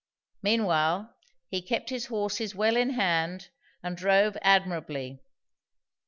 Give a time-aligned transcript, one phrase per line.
[0.41, 1.15] Meanwhile
[1.47, 3.49] he kept his horses well in hand
[3.83, 5.21] and drove admirably.